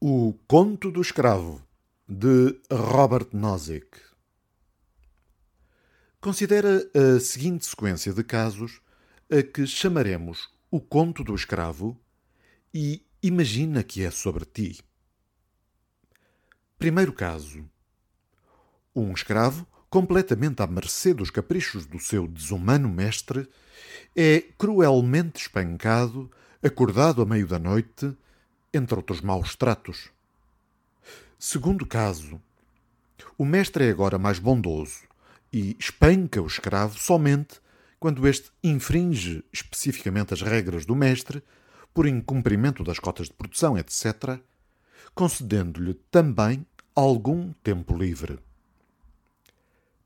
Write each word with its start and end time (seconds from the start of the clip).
O 0.00 0.32
Conto 0.46 0.92
do 0.92 1.00
Escravo, 1.00 1.60
de 2.08 2.56
Robert 2.70 3.30
Nozick. 3.32 3.98
Considera 6.20 6.88
a 6.94 7.18
seguinte 7.18 7.66
sequência 7.66 8.12
de 8.12 8.22
casos 8.22 8.80
a 9.28 9.42
que 9.42 9.66
chamaremos 9.66 10.50
o 10.70 10.80
Conto 10.80 11.24
do 11.24 11.34
Escravo 11.34 12.00
e 12.72 13.04
imagina 13.20 13.82
que 13.82 14.04
é 14.04 14.10
sobre 14.12 14.44
ti. 14.44 14.78
Primeiro 16.78 17.12
caso. 17.12 17.68
Um 18.94 19.12
escravo, 19.12 19.66
completamente 19.90 20.62
à 20.62 20.68
mercê 20.68 21.12
dos 21.12 21.28
caprichos 21.28 21.86
do 21.86 21.98
seu 21.98 22.28
desumano 22.28 22.88
mestre, 22.88 23.48
é 24.14 24.44
cruelmente 24.56 25.40
espancado, 25.40 26.30
acordado 26.62 27.20
a 27.20 27.26
meio 27.26 27.48
da 27.48 27.58
noite, 27.58 28.16
entre 28.72 28.96
outros 28.96 29.20
maus 29.20 29.56
tratos. 29.56 30.10
Segundo 31.38 31.86
caso, 31.86 32.40
o 33.36 33.44
mestre 33.44 33.86
é 33.86 33.90
agora 33.90 34.18
mais 34.18 34.38
bondoso 34.38 35.02
e 35.52 35.76
espanca 35.78 36.42
o 36.42 36.46
escravo 36.46 36.98
somente 36.98 37.60
quando 37.98 38.26
este 38.28 38.50
infringe 38.62 39.44
especificamente 39.52 40.34
as 40.34 40.42
regras 40.42 40.86
do 40.86 40.94
mestre, 40.94 41.42
por 41.92 42.06
incumprimento 42.06 42.84
das 42.84 42.98
cotas 42.98 43.26
de 43.26 43.32
produção, 43.32 43.76
etc., 43.76 44.38
concedendo-lhe 45.14 45.94
também 46.10 46.64
algum 46.94 47.52
tempo 47.54 47.96
livre. 47.96 48.38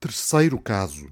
Terceiro 0.00 0.58
caso. 0.58 1.10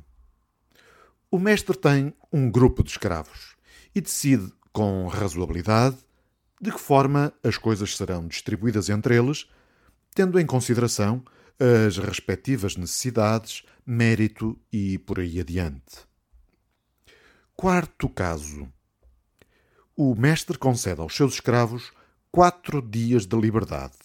O 1.31 1.39
mestre 1.39 1.77
tem 1.77 2.15
um 2.33 2.51
grupo 2.51 2.83
de 2.83 2.91
escravos 2.91 3.55
e 3.95 4.01
decide, 4.01 4.53
com 4.73 5.07
razoabilidade, 5.09 5.97
de 6.63 6.71
que 6.71 6.79
forma 6.79 7.35
as 7.43 7.59
coisas 7.59 7.97
serão 7.97 8.29
distribuídas 8.29 8.89
entre 8.89 9.17
eles, 9.17 9.51
tendo 10.15 10.39
em 10.39 10.47
consideração 10.47 11.25
as 11.59 11.99
respectivas 11.99 12.77
necessidades, 12.77 13.65
mérito 13.85 14.57
e 14.73 14.97
por 14.99 15.19
aí 15.19 15.41
adiante. 15.41 16.07
Quarto 17.57 18.09
caso. 18.09 18.73
O 19.97 20.15
mestre 20.15 20.57
concede 20.57 21.01
aos 21.01 21.17
seus 21.17 21.35
escravos 21.35 21.93
quatro 22.31 22.81
dias 22.81 23.27
de 23.27 23.37
liberdade 23.37 23.99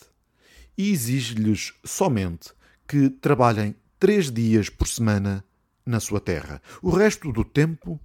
e 0.75 0.91
exige-lhes 0.91 1.75
somente 1.85 2.51
que 2.87 3.07
trabalhem 3.09 3.75
três 3.99 4.31
dias 4.31 4.67
por 4.67 4.87
semana 4.87 5.45
na 5.85 5.99
sua 5.99 6.19
terra. 6.19 6.59
O 6.81 6.89
resto 6.89 7.31
do 7.31 7.43
tempo 7.43 7.99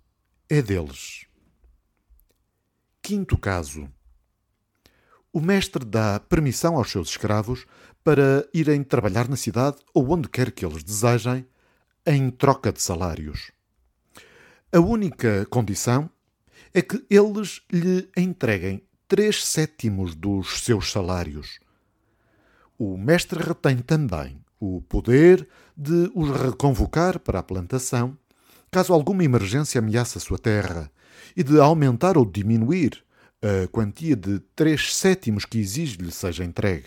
é 0.49 0.61
deles. 0.61 1.27
Quinto 3.01 3.37
caso 3.39 3.91
o 5.33 5.41
mestre 5.41 5.85
dá 5.85 6.21
permissão 6.21 6.77
aos 6.77 6.91
seus 6.91 7.09
escravos 7.09 7.65
para 8.05 8.47
irem 8.53 8.83
trabalhar 8.85 9.29
na 9.29 9.37
cidade 9.37 9.79
ou 9.95 10.11
onde 10.11 10.29
quer 10.29 10.51
que 10.51 10.65
eles 10.65 10.83
desejem, 10.83 11.47
em 12.05 12.31
troca 12.31 12.73
de 12.73 12.83
salários. 12.83 13.53
A 14.73 14.81
única 14.81 15.47
condição 15.47 16.11
é 16.75 16.83
que 16.83 17.05
eles 17.09 17.63
lhe 17.73 18.09
entreguem 18.17 18.83
três 19.07 19.45
sétimos 19.45 20.15
dos 20.15 20.61
seus 20.65 20.91
salários. 20.91 21.61
O 22.79 22.97
mestre 22.97 23.41
retém 23.43 23.79
também 23.79 24.43
o 24.59 24.81
poder 24.83 25.49
de 25.77 26.11
os 26.15 26.31
reconvocar 26.31 27.19
para 27.19 27.39
a 27.39 27.43
plantação, 27.43 28.17
caso 28.71 28.93
alguma 28.93 29.25
emergência 29.25 29.79
ameace 29.79 30.19
a 30.19 30.21
sua 30.21 30.39
terra, 30.39 30.91
e 31.37 31.43
de 31.43 31.59
aumentar 31.61 32.17
ou 32.17 32.25
diminuir 32.25 33.05
a 33.43 33.67
quantia 33.69 34.15
de 34.15 34.39
três 34.55 34.95
sétimos 34.95 35.45
que 35.45 35.59
exige-lhe 35.59 36.13
seja 36.13 36.45
entregue. 36.45 36.87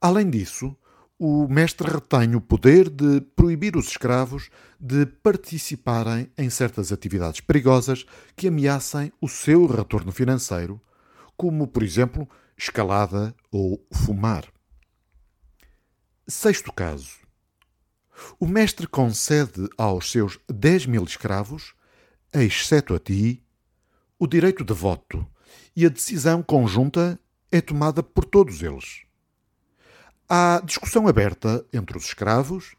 Além 0.00 0.28
disso, 0.28 0.76
o 1.18 1.48
mestre 1.48 1.90
retém 1.90 2.34
o 2.34 2.40
poder 2.40 2.90
de 2.90 3.22
proibir 3.34 3.76
os 3.76 3.88
escravos 3.88 4.50
de 4.78 5.06
participarem 5.06 6.30
em 6.36 6.50
certas 6.50 6.92
atividades 6.92 7.40
perigosas 7.40 8.04
que 8.36 8.48
ameacem 8.48 9.10
o 9.20 9.26
seu 9.26 9.66
retorno 9.66 10.12
financeiro, 10.12 10.78
como, 11.34 11.66
por 11.66 11.82
exemplo, 11.82 12.28
escalada 12.56 13.34
ou 13.50 13.82
fumar. 13.90 14.44
Sexto 16.28 16.72
caso. 16.72 17.12
O 18.38 18.46
mestre 18.46 18.86
concede 18.86 19.68
aos 19.78 20.10
seus 20.10 20.38
dez 20.48 20.84
mil 20.84 21.04
escravos, 21.04 21.74
exceto 22.32 22.94
a 22.94 22.98
ti, 22.98 23.42
o 24.18 24.26
direito 24.26 24.64
de 24.64 24.72
voto 24.72 25.26
e 25.74 25.84
a 25.84 25.88
decisão 25.88 26.42
conjunta 26.42 27.18
é 27.50 27.60
tomada 27.60 28.02
por 28.02 28.24
todos 28.24 28.62
eles. 28.62 29.02
Há 30.28 30.60
discussão 30.64 31.06
aberta 31.06 31.64
entre 31.72 31.96
os 31.96 32.04
escravos 32.06 32.74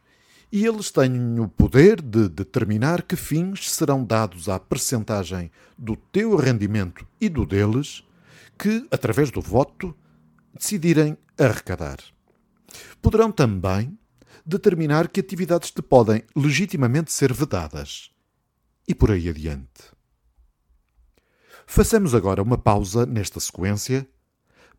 e 0.51 0.65
eles 0.65 0.91
têm 0.91 1.39
o 1.39 1.47
poder 1.47 2.01
de 2.01 2.27
determinar 2.27 3.03
que 3.03 3.15
fins 3.15 3.71
serão 3.71 4.03
dados 4.03 4.49
à 4.49 4.59
percentagem 4.59 5.51
do 5.77 5.95
teu 5.95 6.35
rendimento 6.35 7.07
e 7.19 7.29
do 7.29 7.45
deles 7.45 8.03
que, 8.57 8.87
através 8.91 9.29
do 9.29 9.41
voto, 9.41 9.95
decidirem 10.53 11.17
arrecadar. 11.37 11.97
Poderão 13.01 13.31
também 13.31 13.97
determinar 14.45 15.09
que 15.09 15.19
atividades 15.19 15.71
te 15.71 15.81
podem 15.81 16.23
legitimamente 16.35 17.11
ser 17.11 17.33
vedadas. 17.33 18.11
E 18.87 18.95
por 18.95 19.11
aí 19.11 19.29
adiante. 19.29 19.96
Façamos 21.69 22.15
agora 22.15 22.41
uma 22.41 22.57
pausa 22.57 23.05
nesta 23.05 23.41
sequência 23.41 24.07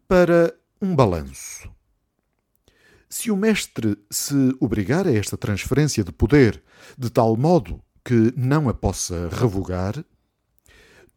para 0.09 0.53
um 0.81 0.97
balanço. 0.97 1.71
Se 3.10 3.31
o 3.31 3.37
mestre 3.37 3.97
se 4.10 4.56
obrigar 4.59 5.06
a 5.06 5.12
esta 5.12 5.37
transferência 5.37 6.03
de 6.03 6.10
poder 6.10 6.60
de 6.97 7.10
tal 7.10 7.37
modo 7.37 7.81
que 8.03 8.32
não 8.34 8.71
a 8.71 8.75
possa 8.75 9.28
revogar, 9.28 10.03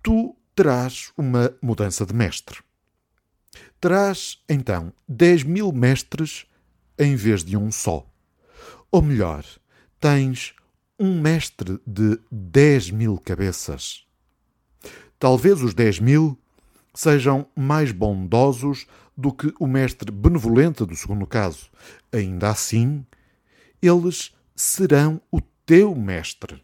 tu 0.04 0.36
terás 0.54 1.12
uma 1.18 1.56
mudança 1.62 2.06
de 2.06 2.14
mestre. 2.14 2.60
Terás, 3.80 4.44
então, 4.48 4.94
dez 5.08 5.42
mil 5.42 5.72
mestres 5.72 6.46
em 7.00 7.16
vez 7.16 7.46
de 7.46 7.56
um 7.56 7.72
só. 7.72 8.06
Ou 8.92 9.02
melhor, 9.02 9.46
tens 10.02 10.54
um 11.00 11.20
mestre 11.20 11.80
de 11.88 12.20
dez 12.30 12.92
mil 12.92 13.18
cabeças. 13.18 14.06
Talvez 15.20 15.62
os 15.62 15.74
dez 15.74 16.00
mil 16.00 16.38
sejam 16.94 17.46
mais 17.56 17.92
bondosos 17.92 18.86
do 19.16 19.32
que 19.32 19.54
o 19.60 19.68
mestre 19.68 20.12
benevolente 20.12 20.86
do 20.86 20.96
segundo 20.96 21.26
caso. 21.26 21.70
Ainda 22.12 22.50
assim, 22.50 23.06
eles 23.82 24.34
serão 24.56 25.22
o 25.32 25.40
teu 25.66 25.96
mestre. 25.96 26.64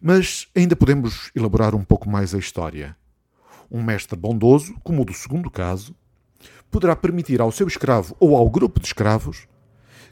Mas 0.00 0.48
ainda 0.54 0.76
podemos 0.76 1.30
elaborar 1.34 1.74
um 1.74 1.84
pouco 1.84 2.08
mais 2.08 2.34
a 2.34 2.38
história. 2.38 2.96
Um 3.70 3.82
mestre 3.82 4.18
bondoso, 4.18 4.74
como 4.82 5.02
o 5.02 5.04
do 5.04 5.12
segundo 5.12 5.50
caso, 5.50 5.94
poderá 6.70 6.94
permitir 6.94 7.40
ao 7.40 7.52
seu 7.52 7.66
escravo 7.66 8.16
ou 8.20 8.36
ao 8.36 8.48
grupo 8.48 8.80
de 8.80 8.86
escravos 8.86 9.46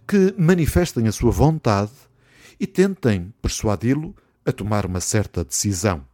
que 0.07 0.35
manifestem 0.37 1.07
a 1.07 1.13
sua 1.13 1.31
vontade 1.31 1.93
e 2.59 2.67
tentem 2.67 3.33
persuadi-lo 3.41 4.15
a 4.45 4.53
tomar 4.53 4.85
uma 4.85 5.01
certa 5.01 5.45
decisão 5.45 6.05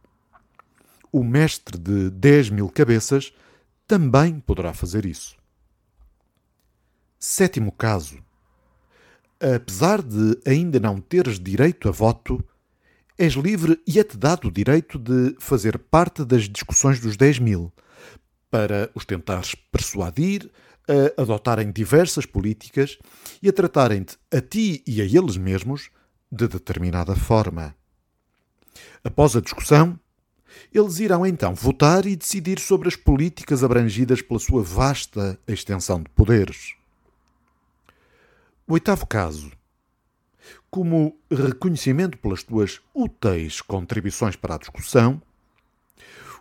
o 1.11 1.23
mestre 1.23 1.77
de 1.77 2.09
10 2.09 2.49
mil 2.49 2.69
cabeças 2.69 3.33
também 3.87 4.39
poderá 4.39 4.73
fazer 4.73 5.05
isso. 5.05 5.35
Sétimo 7.17 7.71
caso. 7.71 8.17
Apesar 9.39 10.01
de 10.01 10.39
ainda 10.45 10.79
não 10.79 10.99
teres 10.99 11.39
direito 11.39 11.87
a 11.89 11.91
voto, 11.91 12.43
és 13.17 13.33
livre 13.33 13.81
e 13.85 13.99
é-te 13.99 14.17
dado 14.17 14.47
o 14.47 14.51
direito 14.51 14.97
de 14.97 15.35
fazer 15.39 15.77
parte 15.77 16.23
das 16.23 16.43
discussões 16.43 16.99
dos 16.99 17.17
10 17.17 17.39
mil, 17.39 17.73
para 18.49 18.89
os 18.95 19.05
tentares 19.05 19.55
persuadir 19.55 20.49
a 20.87 21.21
adotarem 21.21 21.71
diversas 21.71 22.25
políticas 22.25 22.97
e 23.41 23.49
a 23.49 23.53
tratarem-te 23.53 24.17
a 24.31 24.41
ti 24.41 24.83
e 24.87 25.01
a 25.01 25.05
eles 25.05 25.37
mesmos 25.37 25.89
de 26.31 26.47
determinada 26.47 27.15
forma. 27.15 27.75
Após 29.03 29.35
a 29.35 29.41
discussão, 29.41 29.99
eles 30.73 30.99
irão 30.99 31.25
então 31.25 31.53
votar 31.53 32.05
e 32.05 32.15
decidir 32.15 32.59
sobre 32.59 32.87
as 32.87 32.95
políticas 32.95 33.63
abrangidas 33.63 34.21
pela 34.21 34.39
sua 34.39 34.63
vasta 34.63 35.39
extensão 35.47 36.01
de 36.01 36.09
poderes. 36.09 36.75
Oitavo 38.67 39.05
caso. 39.07 39.51
Como 40.69 41.17
reconhecimento 41.31 42.17
pelas 42.17 42.43
tuas 42.43 42.79
úteis 42.93 43.61
contribuições 43.61 44.35
para 44.35 44.55
a 44.55 44.59
discussão, 44.59 45.21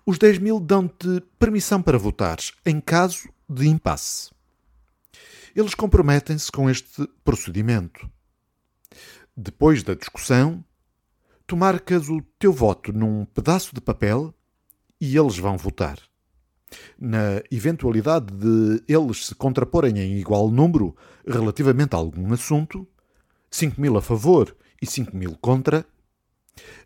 os 0.04 0.18
10 0.18 0.38
mil 0.38 0.60
dão-te 0.60 1.22
permissão 1.38 1.82
para 1.82 1.98
votares 1.98 2.52
em 2.64 2.80
caso 2.80 3.28
de 3.48 3.66
impasse. 3.66 4.30
Eles 5.54 5.74
comprometem-se 5.74 6.52
com 6.52 6.68
este 6.68 7.08
procedimento. 7.24 8.08
Depois 9.36 9.82
da 9.82 9.94
discussão, 9.94 10.64
tu 11.48 11.56
marcas 11.56 12.10
o 12.10 12.20
teu 12.38 12.52
voto 12.52 12.92
num 12.92 13.24
pedaço 13.24 13.74
de 13.74 13.80
papel 13.80 14.34
e 15.00 15.16
eles 15.16 15.38
vão 15.38 15.56
votar. 15.56 15.98
Na 16.98 17.42
eventualidade 17.50 18.26
de 18.26 18.84
eles 18.86 19.24
se 19.24 19.34
contraporem 19.34 19.98
em 19.98 20.18
igual 20.18 20.50
número 20.50 20.94
relativamente 21.26 21.94
a 21.94 21.98
algum 21.98 22.34
assunto, 22.34 22.86
5 23.50 23.80
mil 23.80 23.96
a 23.96 24.02
favor 24.02 24.54
e 24.80 24.84
5 24.86 25.16
mil 25.16 25.38
contra, 25.40 25.86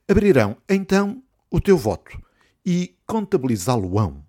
abrirão 0.08 0.56
então 0.68 1.20
o 1.50 1.60
teu 1.60 1.76
voto 1.76 2.16
e 2.64 2.96
contabilizá-lo-ão. 3.04 4.24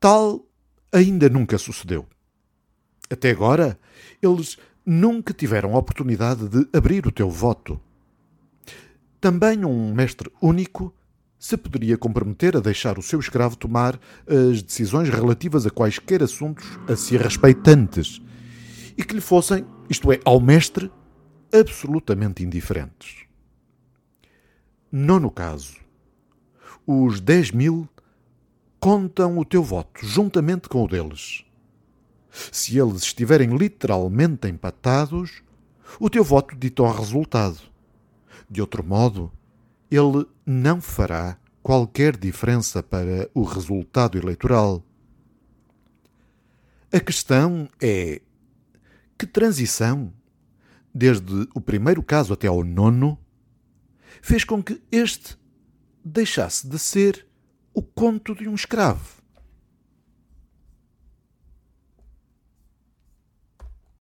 Tal 0.00 0.44
ainda 0.90 1.28
nunca 1.28 1.56
sucedeu. 1.58 2.08
Até 3.08 3.30
agora, 3.30 3.78
eles 4.20 4.58
nunca 4.84 5.32
tiveram 5.32 5.76
a 5.76 5.78
oportunidade 5.78 6.48
de 6.48 6.68
abrir 6.76 7.06
o 7.06 7.12
teu 7.12 7.30
voto. 7.30 7.80
Também 9.20 9.64
um 9.64 9.92
mestre 9.92 10.30
único 10.40 10.94
se 11.38 11.56
poderia 11.56 11.98
comprometer 11.98 12.56
a 12.56 12.60
deixar 12.60 12.98
o 12.98 13.02
seu 13.02 13.20
escravo 13.20 13.56
tomar 13.56 13.98
as 14.26 14.62
decisões 14.62 15.08
relativas 15.08 15.66
a 15.66 15.70
quaisquer 15.70 16.22
assuntos 16.22 16.66
a 16.88 16.96
si 16.96 17.16
respeitantes 17.16 18.20
e 18.96 19.04
que 19.04 19.14
lhe 19.14 19.20
fossem, 19.20 19.64
isto 19.88 20.12
é, 20.12 20.20
ao 20.24 20.40
mestre, 20.40 20.90
absolutamente 21.52 22.42
indiferentes. 22.42 23.24
Nono 24.92 25.30
caso. 25.30 25.76
Os 26.86 27.20
dez 27.20 27.50
mil 27.50 27.88
contam 28.78 29.38
o 29.38 29.44
teu 29.44 29.62
voto 29.62 30.04
juntamente 30.04 30.68
com 30.68 30.84
o 30.84 30.88
deles. 30.88 31.44
Se 32.30 32.78
eles 32.78 33.02
estiverem 33.02 33.56
literalmente 33.56 34.48
empatados, 34.48 35.42
o 35.98 36.08
teu 36.10 36.24
voto 36.24 36.56
dita 36.56 36.82
o 36.82 36.90
resultado. 36.90 37.69
De 38.50 38.60
outro 38.60 38.82
modo, 38.82 39.32
ele 39.88 40.26
não 40.44 40.80
fará 40.80 41.38
qualquer 41.62 42.16
diferença 42.16 42.82
para 42.82 43.30
o 43.32 43.44
resultado 43.44 44.18
eleitoral. 44.18 44.84
A 46.92 46.98
questão 46.98 47.68
é 47.80 48.20
que 49.16 49.26
transição, 49.26 50.12
desde 50.92 51.48
o 51.54 51.60
primeiro 51.60 52.02
caso 52.02 52.32
até 52.32 52.48
ao 52.48 52.64
nono, 52.64 53.16
fez 54.20 54.42
com 54.42 54.60
que 54.60 54.82
este 54.90 55.38
deixasse 56.04 56.66
de 56.66 56.78
ser 56.78 57.26
o 57.72 57.82
conto 57.82 58.34
de 58.34 58.48
um 58.48 58.54
escravo 58.54 59.19